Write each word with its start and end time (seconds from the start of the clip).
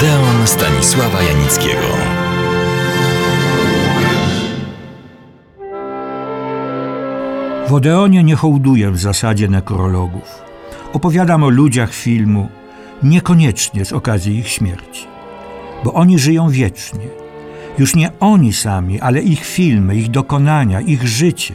Odeon 0.00 0.46
Stanisława 0.46 1.22
Janickiego. 1.22 1.86
W 7.68 7.72
Odeonie 7.72 8.24
nie 8.24 8.36
hołduję 8.36 8.90
w 8.90 8.98
zasadzie 8.98 9.48
nekrologów. 9.48 10.42
Opowiadam 10.92 11.42
o 11.42 11.48
ludziach 11.48 11.92
filmu, 11.92 12.48
niekoniecznie 13.02 13.84
z 13.84 13.92
okazji 13.92 14.38
ich 14.38 14.48
śmierci, 14.48 15.06
bo 15.84 15.92
oni 15.92 16.18
żyją 16.18 16.50
wiecznie. 16.50 17.06
Już 17.78 17.96
nie 17.96 18.12
oni 18.20 18.52
sami, 18.52 19.00
ale 19.00 19.20
ich 19.20 19.44
filmy, 19.44 19.96
ich 19.96 20.10
dokonania, 20.10 20.80
ich 20.80 21.08
życie. 21.08 21.54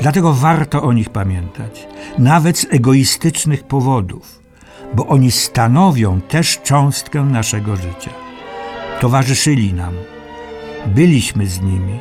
Dlatego 0.00 0.32
warto 0.32 0.82
o 0.82 0.92
nich 0.92 1.10
pamiętać, 1.10 1.86
nawet 2.18 2.58
z 2.58 2.66
egoistycznych 2.70 3.64
powodów, 3.64 4.41
bo 4.94 5.06
oni 5.06 5.30
stanowią 5.30 6.20
też 6.20 6.60
cząstkę 6.62 7.24
naszego 7.24 7.76
życia. 7.76 8.10
Towarzyszyli 9.00 9.72
nam, 9.72 9.94
byliśmy 10.86 11.46
z 11.46 11.60
nimi, 11.60 12.00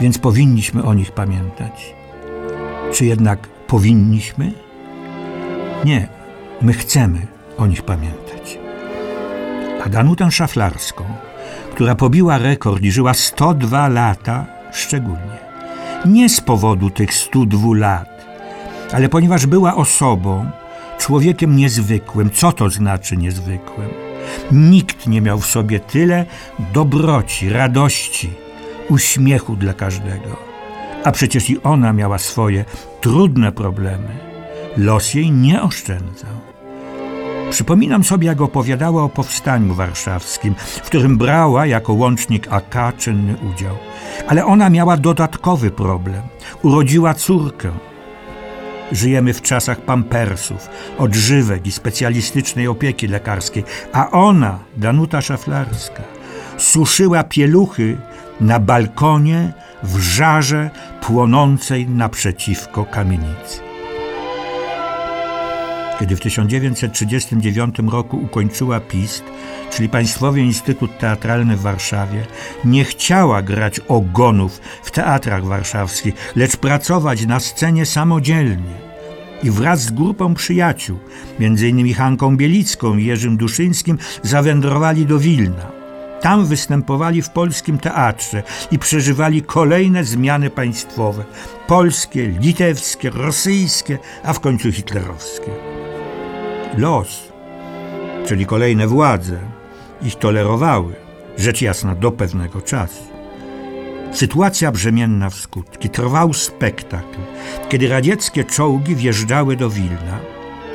więc 0.00 0.18
powinniśmy 0.18 0.84
o 0.84 0.94
nich 0.94 1.12
pamiętać. 1.12 1.94
Czy 2.92 3.04
jednak 3.04 3.48
powinniśmy? 3.48 4.52
Nie, 5.84 6.08
my 6.62 6.72
chcemy 6.72 7.26
o 7.58 7.66
nich 7.66 7.82
pamiętać. 7.82 8.58
A 9.84 9.88
Danutę 9.88 10.30
Szaflarską, 10.30 11.04
która 11.74 11.94
pobiła 11.94 12.38
rekord 12.38 12.82
i 12.82 12.90
żyła 12.90 13.14
102 13.14 13.88
lata, 13.88 14.46
szczególnie. 14.72 15.38
Nie 16.06 16.28
z 16.28 16.40
powodu 16.40 16.90
tych 16.90 17.14
102 17.14 17.76
lat, 17.76 18.26
ale 18.92 19.08
ponieważ 19.08 19.46
była 19.46 19.74
osobą, 19.74 20.50
człowiekiem 20.98 21.56
niezwykłym. 21.56 22.30
Co 22.30 22.52
to 22.52 22.70
znaczy 22.70 23.16
niezwykłym? 23.16 23.88
Nikt 24.52 25.06
nie 25.06 25.20
miał 25.20 25.38
w 25.40 25.46
sobie 25.46 25.80
tyle 25.80 26.26
dobroci, 26.72 27.50
radości, 27.50 28.30
uśmiechu 28.88 29.56
dla 29.56 29.74
każdego. 29.74 30.36
A 31.04 31.12
przecież 31.12 31.50
i 31.50 31.62
ona 31.62 31.92
miała 31.92 32.18
swoje 32.18 32.64
trudne 33.00 33.52
problemy. 33.52 34.08
Los 34.76 35.14
jej 35.14 35.30
nie 35.30 35.62
oszczędzał. 35.62 36.48
Przypominam 37.50 38.04
sobie, 38.04 38.26
jak 38.26 38.40
opowiadała 38.40 39.02
o 39.02 39.08
powstaniu 39.08 39.74
warszawskim, 39.74 40.54
w 40.54 40.80
którym 40.80 41.18
brała 41.18 41.66
jako 41.66 41.92
łącznik 41.92 42.48
AK 42.50 42.96
czynny 42.98 43.36
udział. 43.54 43.76
Ale 44.28 44.46
ona 44.46 44.70
miała 44.70 44.96
dodatkowy 44.96 45.70
problem. 45.70 46.22
Urodziła 46.62 47.14
córkę. 47.14 47.70
Żyjemy 48.92 49.34
w 49.34 49.42
czasach 49.42 49.80
pampersów, 49.80 50.68
odżywek 50.98 51.66
i 51.66 51.72
specjalistycznej 51.72 52.68
opieki 52.68 53.08
lekarskiej, 53.08 53.64
a 53.92 54.10
ona, 54.10 54.58
Danuta 54.76 55.20
Szaflarska, 55.20 56.02
suszyła 56.56 57.24
pieluchy 57.24 57.96
na 58.40 58.60
balkonie 58.60 59.52
w 59.82 59.98
żarze 59.98 60.70
płonącej 61.00 61.88
naprzeciwko 61.88 62.84
kamienicy. 62.84 63.67
Kiedy 66.00 66.16
w 66.16 66.20
1939 66.20 67.76
roku 67.78 68.16
ukończyła 68.16 68.80
PIST, 68.80 69.24
czyli 69.70 69.88
Państwowy 69.88 70.40
Instytut 70.40 70.98
Teatralny 70.98 71.56
w 71.56 71.60
Warszawie, 71.60 72.26
nie 72.64 72.84
chciała 72.84 73.42
grać 73.42 73.80
ogonów 73.80 74.60
w 74.82 74.90
teatrach 74.90 75.44
warszawskich, 75.44 76.14
lecz 76.36 76.56
pracować 76.56 77.26
na 77.26 77.40
scenie 77.40 77.86
samodzielnie. 77.86 78.88
I 79.42 79.50
wraz 79.50 79.80
z 79.80 79.90
grupą 79.90 80.34
przyjaciół, 80.34 80.98
m.in. 81.40 81.94
Hanką 81.94 82.36
Bielicką 82.36 82.96
i 82.96 83.04
Jerzym 83.04 83.36
Duszyńskim, 83.36 83.98
zawędrowali 84.22 85.06
do 85.06 85.18
Wilna. 85.18 85.78
Tam 86.20 86.46
występowali 86.46 87.22
w 87.22 87.30
polskim 87.30 87.78
teatrze 87.78 88.42
i 88.70 88.78
przeżywali 88.78 89.42
kolejne 89.42 90.04
zmiany 90.04 90.50
państwowe 90.50 91.24
polskie, 91.66 92.28
litewskie, 92.28 93.10
rosyjskie, 93.10 93.98
a 94.24 94.32
w 94.32 94.40
końcu 94.40 94.72
hitlerowskie. 94.72 95.67
Los, 96.78 97.32
czyli 98.26 98.46
kolejne 98.46 98.86
władze, 98.86 99.38
ich 100.02 100.14
tolerowały, 100.14 100.94
rzecz 101.36 101.62
jasna 101.62 101.94
do 101.94 102.12
pewnego 102.12 102.62
czasu. 102.62 103.02
Sytuacja 104.12 104.72
brzemienna 104.72 105.30
w 105.30 105.34
skutki. 105.34 105.90
Trwał 105.90 106.32
spektakl, 106.32 107.18
kiedy 107.68 107.88
radzieckie 107.88 108.44
czołgi 108.44 108.96
wjeżdżały 108.96 109.56
do 109.56 109.70
Wilna 109.70 110.18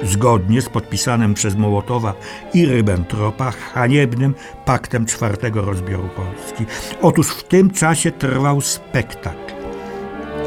zgodnie 0.03 0.61
z 0.61 0.69
podpisanym 0.69 1.33
przez 1.33 1.55
Mołotowa 1.55 2.13
i 2.53 2.65
Ribbentropa 2.65 3.51
haniebnym 3.51 4.35
paktem 4.65 5.05
czwartego 5.05 5.61
rozbioru 5.61 6.09
Polski. 6.15 6.65
Otóż 7.01 7.29
w 7.29 7.43
tym 7.43 7.71
czasie 7.71 8.11
trwał 8.11 8.61
spektakl. 8.61 9.42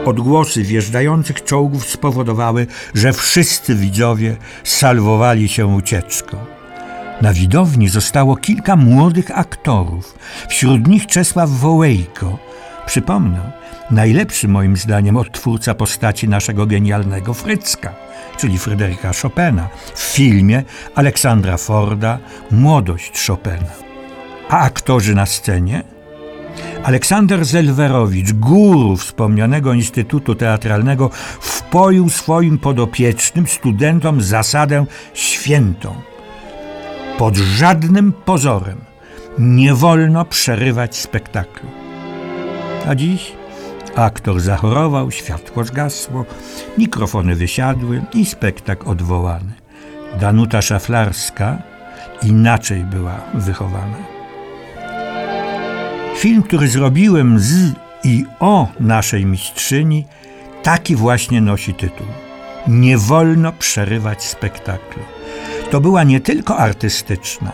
Odgłosy 0.08 0.62
wjeżdżających 0.62 1.44
czołgów 1.44 1.86
spowodowały, 1.86 2.66
że 2.94 3.12
wszyscy 3.12 3.74
widzowie 3.74 4.36
salwowali 4.64 5.48
się 5.48 5.66
ucieczką. 5.66 6.36
Na 7.22 7.32
widowni 7.32 7.88
zostało 7.88 8.36
kilka 8.36 8.76
młodych 8.76 9.38
aktorów, 9.38 10.18
wśród 10.48 10.86
nich 10.86 11.06
Czesław 11.06 11.50
Wołejko. 11.50 12.38
Przypomnę, 12.86 13.52
najlepszy 13.90 14.48
moim 14.48 14.76
zdaniem 14.76 15.16
odtwórca 15.16 15.74
postaci 15.74 16.28
naszego 16.28 16.66
genialnego 16.66 17.34
Frycka 17.34 18.06
czyli 18.36 18.58
Fryderyka 18.58 19.12
Chopina, 19.22 19.68
w 19.94 20.00
filmie 20.00 20.62
Aleksandra 20.94 21.56
Forda 21.56 22.18
Młodość 22.50 23.26
Chopina. 23.26 23.72
A 24.48 24.58
aktorzy 24.58 25.14
na 25.14 25.26
scenie? 25.26 25.95
Aleksander 26.84 27.44
Zelwerowicz, 27.44 28.32
guru 28.32 28.96
wspomnianego 28.96 29.72
Instytutu 29.72 30.34
Teatralnego, 30.34 31.10
wpoił 31.40 32.08
swoim 32.08 32.58
podopiecznym 32.58 33.46
studentom 33.46 34.20
zasadę 34.20 34.86
świętą. 35.14 35.94
Pod 37.18 37.36
żadnym 37.36 38.12
pozorem 38.12 38.78
nie 39.38 39.74
wolno 39.74 40.24
przerywać 40.24 40.96
spektaklu. 40.96 41.68
A 42.88 42.94
dziś 42.94 43.32
Aktor 43.96 44.40
zachorował, 44.40 45.10
światło 45.10 45.64
zgasło, 45.64 46.24
mikrofony 46.78 47.34
wysiadły 47.34 48.02
i 48.14 48.26
spektakl 48.26 48.88
odwołany. 48.88 49.52
Danuta 50.20 50.62
Szaflarska 50.62 51.58
inaczej 52.22 52.84
była 52.84 53.20
wychowana. 53.34 54.15
Film, 56.16 56.42
który 56.42 56.68
zrobiłem 56.68 57.38
z 57.38 57.72
i 58.04 58.24
o 58.40 58.68
naszej 58.80 59.26
mistrzyni, 59.26 60.06
taki 60.62 60.96
właśnie 60.96 61.40
nosi 61.40 61.74
tytuł. 61.74 62.06
Nie 62.68 62.98
wolno 62.98 63.52
przerywać 63.52 64.24
spektaklu. 64.24 65.02
To 65.70 65.80
była 65.80 66.04
nie 66.04 66.20
tylko 66.20 66.56
artystyczna, 66.56 67.52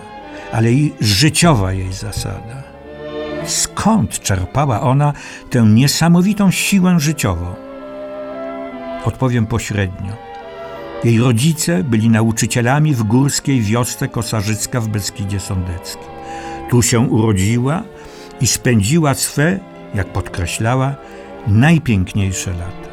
ale 0.52 0.72
i 0.72 0.92
życiowa 1.00 1.72
jej 1.72 1.92
zasada. 1.92 2.62
Skąd 3.46 4.20
czerpała 4.20 4.80
ona 4.80 5.12
tę 5.50 5.62
niesamowitą 5.62 6.50
siłę 6.50 7.00
życiową? 7.00 7.54
Odpowiem 9.04 9.46
pośrednio. 9.46 10.12
Jej 11.04 11.18
rodzice 11.18 11.84
byli 11.84 12.10
nauczycielami 12.10 12.94
w 12.94 13.02
górskiej 13.02 13.60
wiosce 13.60 14.08
Kosarzycka 14.08 14.80
w 14.80 14.88
Beskidzie 14.88 15.40
Sądeckim. 15.40 16.12
Tu 16.70 16.82
się 16.82 17.00
urodziła 17.00 17.82
i 18.42 18.46
spędziła 18.46 19.14
swe, 19.14 19.58
jak 19.94 20.12
podkreślała, 20.12 20.94
najpiękniejsze 21.46 22.50
lata. 22.50 22.92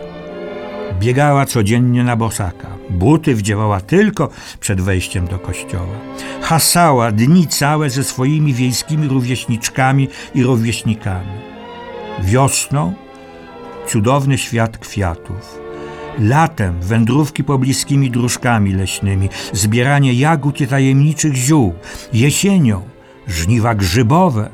Biegała 1.00 1.46
codziennie 1.46 2.04
na 2.04 2.16
bosaka. 2.16 2.68
Buty 2.90 3.36
wdziewała 3.36 3.82
tylko 3.82 4.30
przed 4.60 4.82
wejściem 4.82 5.28
do 5.28 5.40
kościoła. 5.40 5.96
Hasała 6.42 7.12
dni 7.12 7.48
całe 7.48 7.90
ze 7.90 8.04
swoimi 8.04 8.54
wiejskimi 8.54 9.08
rówieśniczkami 9.08 10.08
i 10.36 10.44
rówieśnikami. 10.44 11.32
Wiosną 12.24 12.94
cudowny 13.88 14.38
świat 14.38 14.78
kwiatów. 14.78 15.60
Latem 16.20 16.82
wędrówki 16.82 17.44
pobliskimi 17.44 18.12
dróżkami 18.12 18.74
leśnymi, 18.74 19.30
zbieranie 19.54 20.14
jagód 20.14 20.62
i 20.62 20.68
tajemniczych 20.68 21.36
ziół. 21.36 21.74
Jesienią 22.14 22.82
żniwa 23.28 23.76
grzybowe, 23.76 24.50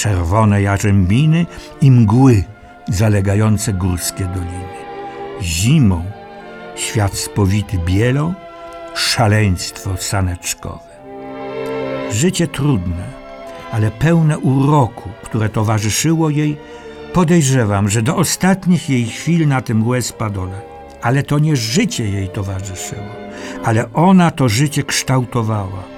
czerwone 0.00 0.62
jarzębiny 0.62 1.46
i 1.80 1.90
mgły 1.90 2.44
zalegające 2.88 3.72
górskie 3.72 4.24
doliny 4.24 4.80
zimą, 5.42 6.04
świat 6.76 7.14
spowity 7.14 7.78
bielą, 7.78 8.34
szaleństwo 8.94 9.96
saneczkowe. 9.96 10.90
Życie 12.12 12.48
trudne, 12.48 13.04
ale 13.72 13.90
pełne 13.90 14.38
uroku, 14.38 15.08
które 15.22 15.48
towarzyszyło 15.48 16.30
jej, 16.30 16.56
podejrzewam, 17.12 17.88
że 17.88 18.02
do 18.02 18.16
ostatnich 18.16 18.90
jej 18.90 19.06
chwil 19.06 19.48
na 19.48 19.60
tym 19.60 19.88
łez 19.88 20.12
padole. 20.12 20.60
Ale 21.02 21.22
to 21.22 21.38
nie 21.38 21.56
życie 21.56 22.10
jej 22.10 22.28
towarzyszyło, 22.28 23.10
ale 23.64 23.92
ona 23.92 24.30
to 24.30 24.48
życie 24.48 24.82
kształtowała. 24.82 25.89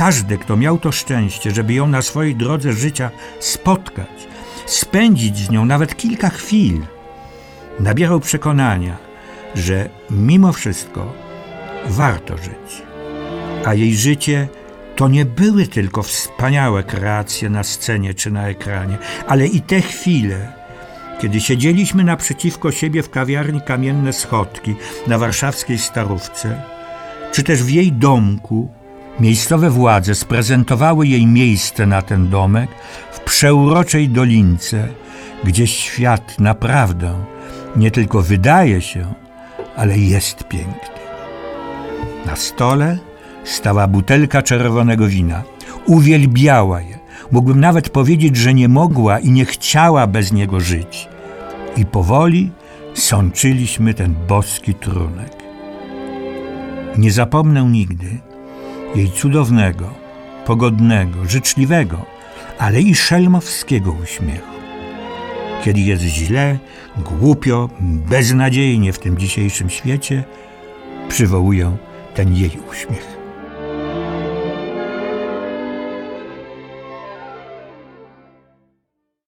Każdy, 0.00 0.38
kto 0.38 0.56
miał 0.56 0.78
to 0.78 0.92
szczęście, 0.92 1.50
żeby 1.50 1.74
ją 1.74 1.86
na 1.86 2.02
swojej 2.02 2.36
drodze 2.36 2.72
życia 2.72 3.10
spotkać, 3.40 4.28
spędzić 4.66 5.38
z 5.38 5.50
nią 5.50 5.64
nawet 5.64 5.96
kilka 5.96 6.28
chwil, 6.28 6.80
nabierał 7.80 8.20
przekonania, 8.20 8.96
że 9.54 9.88
mimo 10.10 10.52
wszystko 10.52 11.12
warto 11.88 12.36
żyć. 12.36 12.82
A 13.64 13.74
jej 13.74 13.96
życie 13.96 14.48
to 14.96 15.08
nie 15.08 15.24
były 15.24 15.66
tylko 15.66 16.02
wspaniałe 16.02 16.82
kreacje 16.82 17.50
na 17.50 17.62
scenie 17.62 18.14
czy 18.14 18.30
na 18.30 18.48
ekranie, 18.48 18.98
ale 19.26 19.46
i 19.46 19.60
te 19.60 19.80
chwile, 19.80 20.52
kiedy 21.20 21.40
siedzieliśmy 21.40 22.04
naprzeciwko 22.04 22.72
siebie 22.72 23.02
w 23.02 23.10
kawiarni 23.10 23.60
Kamienne 23.60 24.12
Schodki 24.12 24.74
na 25.06 25.18
warszawskiej 25.18 25.78
Starówce, 25.78 26.62
czy 27.32 27.42
też 27.42 27.62
w 27.62 27.70
jej 27.70 27.92
domku, 27.92 28.79
miejscowe 29.20 29.70
władze 29.70 30.14
sprezentowały 30.14 31.06
jej 31.06 31.26
miejsce 31.26 31.86
na 31.86 32.02
ten 32.02 32.30
domek 32.30 32.70
w 33.12 33.20
przeuroczej 33.20 34.08
dolince, 34.08 34.88
gdzie 35.44 35.66
świat 35.66 36.38
naprawdę 36.38 37.14
nie 37.76 37.90
tylko 37.90 38.22
wydaje 38.22 38.80
się, 38.80 39.14
ale 39.76 39.98
jest 39.98 40.44
piękny. 40.44 41.00
Na 42.26 42.36
stole 42.36 42.98
stała 43.44 43.86
butelka 43.86 44.42
czerwonego 44.42 45.06
wina. 45.06 45.42
Uwielbiała 45.86 46.80
je. 46.80 46.98
Mógłbym 47.32 47.60
nawet 47.60 47.90
powiedzieć, 47.90 48.36
że 48.36 48.54
nie 48.54 48.68
mogła 48.68 49.18
i 49.18 49.30
nie 49.30 49.44
chciała 49.44 50.06
bez 50.06 50.32
niego 50.32 50.60
żyć. 50.60 51.08
I 51.76 51.86
powoli 51.86 52.50
sączyliśmy 52.94 53.94
ten 53.94 54.14
boski 54.28 54.74
trunek. 54.74 55.32
Nie 56.98 57.12
zapomnę 57.12 57.64
nigdy 57.64 58.29
jej 58.94 59.10
cudownego, 59.10 59.94
pogodnego, 60.46 61.24
życzliwego, 61.28 62.06
ale 62.58 62.80
i 62.80 62.94
szelmowskiego 62.94 63.92
uśmiechu. 64.02 64.50
Kiedy 65.64 65.80
jest 65.80 66.02
źle, 66.02 66.58
głupio, 66.96 67.68
beznadziejnie 67.80 68.92
w 68.92 68.98
tym 68.98 69.18
dzisiejszym 69.18 69.70
świecie, 69.70 70.24
przywołuję 71.08 71.76
ten 72.14 72.34
jej 72.36 72.50
uśmiech. 72.70 73.19